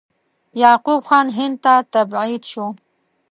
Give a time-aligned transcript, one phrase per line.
[0.61, 2.65] یعقوب خان هند ته تبعید شو.